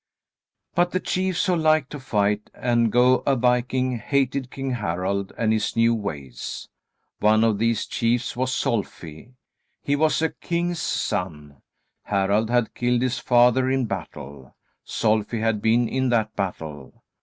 But 0.73 0.89
the 0.89 0.99
chiefs, 0.99 1.45
who 1.45 1.55
liked 1.55 1.91
to 1.91 1.99
fight 1.99 2.49
and 2.55 2.91
go 2.91 3.17
a 3.19 3.35
viking, 3.35 3.99
hated 3.99 4.49
King 4.49 4.71
Harald 4.71 5.31
and 5.37 5.53
his 5.53 5.75
new 5.75 5.93
ways. 5.93 6.67
One 7.19 7.43
of 7.43 7.59
these 7.59 7.85
chiefs 7.85 8.35
was 8.35 8.51
Solfi. 8.51 9.35
He 9.83 9.95
was 9.95 10.19
a 10.23 10.29
king's 10.29 10.81
son. 10.81 11.61
Harald 12.05 12.49
had 12.49 12.73
killed 12.73 13.03
his 13.03 13.19
father 13.19 13.69
in 13.69 13.85
battle. 13.85 14.55
Solfi 14.83 15.39
had 15.39 15.61
been 15.61 15.87
in 15.87 16.09
that 16.09 16.35
battle. 16.35 17.03